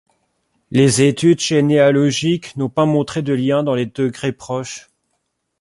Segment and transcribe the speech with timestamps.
[0.71, 4.89] Les études généalogiques n'ont pas montré de lien dans les degrés proches.